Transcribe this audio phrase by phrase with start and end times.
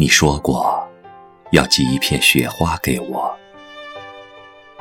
[0.00, 0.82] 你说过
[1.50, 3.30] 要寄一片雪花给我，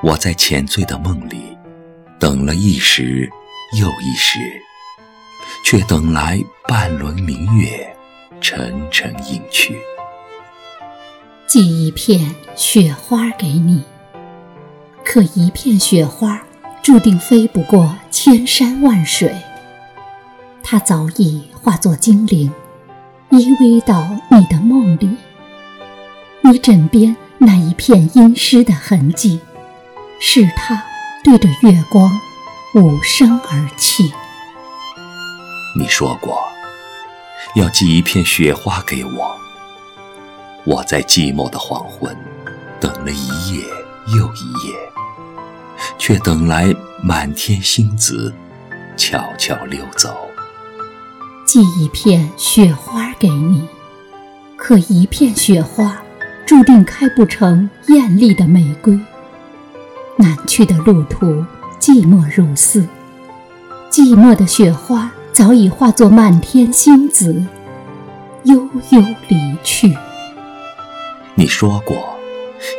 [0.02, 1.58] 我在浅醉的梦里
[2.18, 3.30] 等了一时
[3.78, 4.40] 又一时，
[5.66, 7.94] 却等来半轮明月
[8.40, 9.78] 沉沉隐去。
[11.46, 13.84] 寄一片雪花给你，
[15.04, 16.42] 可一片雪花
[16.82, 19.36] 注定飞不过千山万水，
[20.64, 22.50] 它早已化作精灵。
[23.32, 25.16] 依偎到你的梦里，
[26.42, 29.40] 你枕边那一片阴湿的痕迹，
[30.20, 30.84] 是他
[31.24, 32.20] 对着月光
[32.74, 34.12] 无声而泣。
[35.78, 36.42] 你说过
[37.54, 39.38] 要寄一片雪花给我，
[40.66, 42.18] 我在寂寞的黄昏
[42.80, 43.64] 等了一夜
[44.18, 44.76] 又一夜，
[46.00, 48.34] 却等来满天星子
[48.98, 50.18] 悄悄溜走。
[51.46, 53.68] 寄一片雪花给你，
[54.56, 56.02] 可一片雪花
[56.46, 58.98] 注定开不成艳丽的玫瑰。
[60.16, 61.46] 南去的路途
[61.80, 62.88] 寂寞如斯，
[63.92, 67.46] 寂寞的雪花早已化作漫天星子，
[68.44, 68.56] 悠
[68.92, 69.94] 悠离去。
[71.36, 71.98] 你说过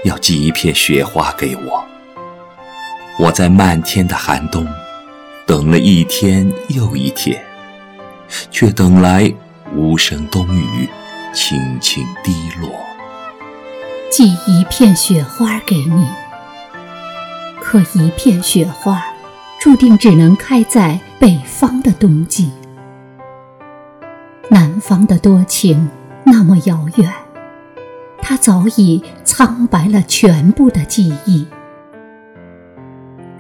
[0.07, 1.85] 要寄一片雪花给我，
[3.19, 4.67] 我在漫天的寒冬
[5.47, 7.39] 等了一天又一天。
[8.51, 9.33] 却等来
[9.73, 10.89] 无声冬雨，
[11.33, 12.71] 轻轻滴落。
[14.11, 16.09] 寄一片雪花给你，
[17.61, 19.01] 可一片雪花
[19.61, 22.51] 注定只能开在北方的冬季。
[24.49, 25.89] 南方的多情
[26.25, 27.13] 那么遥远，
[28.21, 31.47] 它早已苍白了全部的记忆。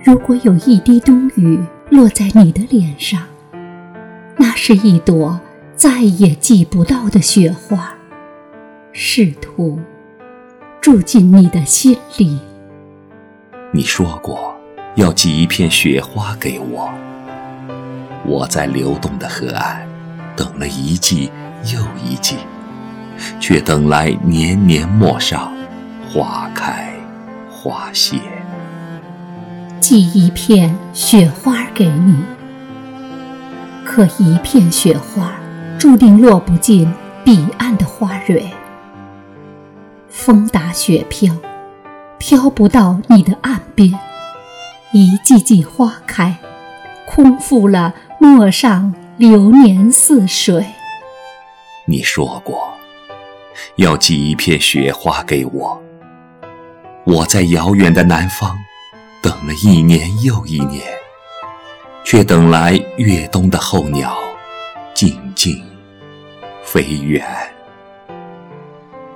[0.04, 1.60] 如果有一滴冬雨
[1.90, 3.20] 落在你的脸上，
[4.36, 5.40] 那是一朵
[5.80, 7.94] 再也寄不到的雪花，
[8.92, 9.80] 试图
[10.78, 12.38] 住进你的心里。
[13.72, 14.54] 你说过
[14.96, 16.92] 要寄一片雪花给我，
[18.26, 19.88] 我在流动的河岸
[20.36, 21.32] 等了一季
[21.72, 22.36] 又一季，
[23.40, 25.50] 却等来年年陌上
[26.06, 26.92] 花开
[27.50, 28.18] 花谢。
[29.80, 32.22] 寄一片雪花给你。
[33.82, 35.39] 可一片雪花，
[35.80, 36.92] 注定落不进
[37.24, 38.50] 彼岸的花蕊。
[40.10, 41.34] 风打雪飘，
[42.18, 43.98] 飘不到你的岸边。
[44.92, 46.36] 一季季花开，
[47.06, 50.66] 空负了陌上流年似水。
[51.86, 52.74] 你说过，
[53.76, 55.82] 要寄一片雪花给我。
[57.06, 58.54] 我在遥远的南方，
[59.22, 60.82] 等了一年又一年。
[62.04, 64.14] 却等来越冬的候鸟，
[64.94, 65.62] 静静
[66.64, 67.24] 飞远。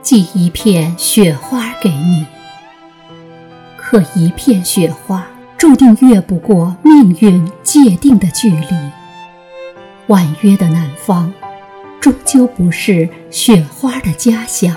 [0.03, 2.27] 寄一片雪花给你，
[3.77, 8.67] 可一片雪花注定越不过命运界定的距离。
[10.09, 11.33] 婉约的南方，
[12.01, 14.77] 终究不是雪花的家乡。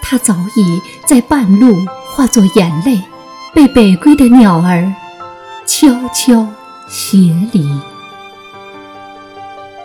[0.00, 1.74] 它早已在半路
[2.14, 3.00] 化作眼泪，
[3.52, 4.92] 被北归的鸟儿
[5.66, 6.46] 悄悄。
[6.88, 7.16] 鞋
[7.52, 7.80] 里，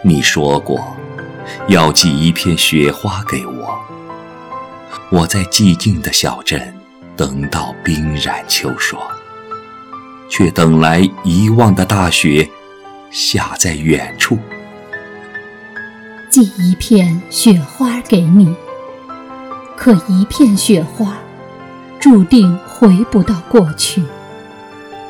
[0.04, 0.94] 你说过
[1.68, 3.80] 要寄一片雪花给我。
[5.10, 6.74] 我在寂静的小镇
[7.16, 9.02] 等到冰染秋霜，
[10.30, 12.50] 却等来遗忘的大雪
[13.10, 14.38] 下在远处。
[16.30, 18.54] 寄一片雪花给你，
[19.78, 21.18] 可一片雪花
[22.00, 24.04] 注定回不到过去。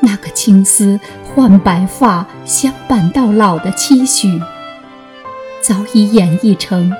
[0.00, 4.40] 那个青丝换白发相伴到老的期许，
[5.62, 6.92] 早已演绎成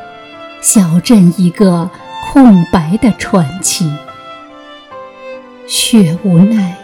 [0.60, 1.90] 小镇一个
[2.26, 3.90] 空白的传奇。
[5.66, 6.76] 雪无奈，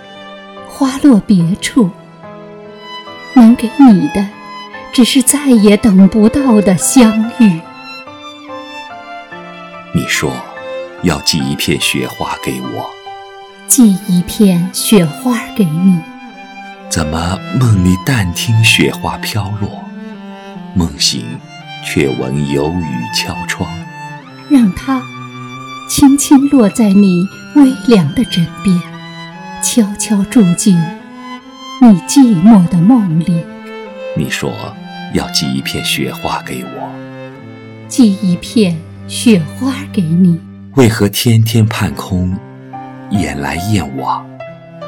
[0.69, 1.91] 花落别处，
[3.35, 4.27] 能给你的，
[4.93, 7.61] 只是再也等不到的相遇。
[9.95, 10.31] 你说
[11.03, 12.91] 要寄一片雪花给我。
[13.67, 15.99] 寄一片雪花给你，
[16.91, 19.83] 怎么梦里但听雪花飘落，
[20.75, 21.41] 梦醒
[21.85, 22.85] 却闻有雨
[23.15, 23.71] 敲窗？
[24.51, 25.03] 让它
[25.89, 28.81] 轻轻落在你微凉的枕边，
[29.63, 30.77] 悄悄住进
[31.81, 33.45] 你寂寞的梦里。
[34.17, 34.53] 你说
[35.13, 36.91] 要寄一片雪花给我，
[37.89, 38.77] 寄一片
[39.07, 40.41] 雪花给你，
[40.75, 42.37] 为何天天盼空？
[43.11, 44.27] 雁来雁往，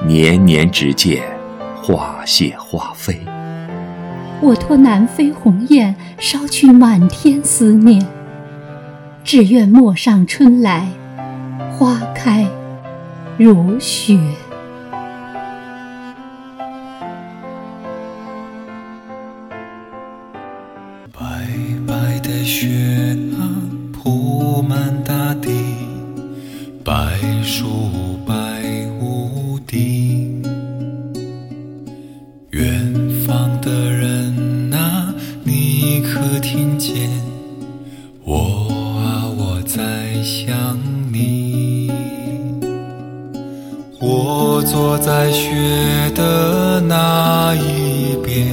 [0.06, 1.22] 年年只见
[1.76, 3.20] 花谢花飞。
[4.42, 8.04] 我托南飞鸿雁捎去满天思念，
[9.24, 10.88] 只愿陌上春来，
[11.72, 12.46] 花开
[13.38, 14.18] 如雪。
[45.16, 45.50] 坐在雪
[46.14, 48.52] 的那一边，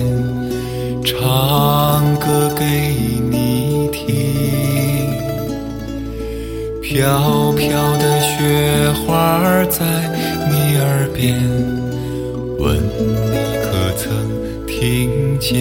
[1.03, 2.95] 唱歌给
[3.29, 4.15] 你听。
[6.81, 9.83] 飘飘的雪花在
[10.49, 11.37] 你耳边，
[12.57, 14.09] 问你可曾
[14.65, 15.59] 听见？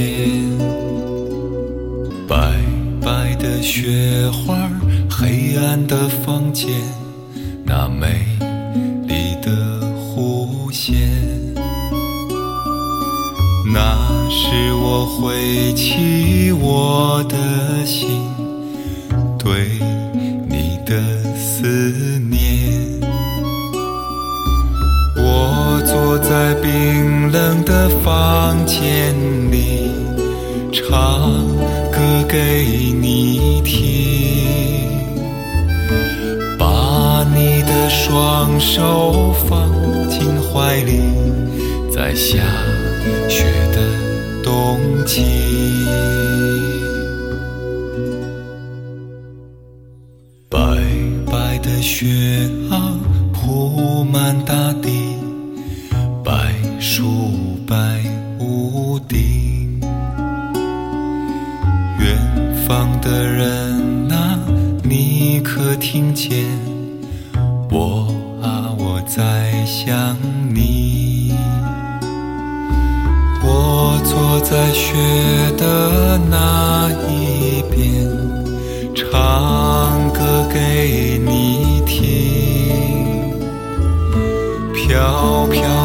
[2.29, 2.37] 白
[3.01, 4.71] 白的雪花，
[5.11, 6.71] 黑暗的房间，
[7.65, 8.25] 那美
[13.73, 18.21] 那是我挥起我的心，
[19.39, 19.79] 对
[20.47, 21.01] 你的
[21.35, 21.67] 思
[22.29, 23.01] 念。
[25.17, 29.15] 我坐在冰冷的房间
[29.51, 29.91] 里，
[30.71, 31.47] 唱
[31.91, 31.99] 歌
[32.29, 34.87] 给你听，
[36.59, 39.67] 把你的双手放
[40.11, 41.01] 进怀里，
[41.91, 42.39] 在想
[43.29, 45.25] 雪的冬季。
[50.49, 50.59] 白
[51.27, 52.95] 白的雪啊，
[53.33, 55.17] 铺满大地，
[56.25, 57.05] 白树
[57.67, 58.03] 白
[58.39, 59.81] 屋顶。
[61.99, 62.19] 远
[62.67, 64.39] 方的人啊，
[64.83, 66.47] 你可听见？
[74.53, 74.93] 在雪
[75.57, 78.07] 的那一边
[78.95, 83.33] 唱歌给你听
[84.75, 85.82] 飘飘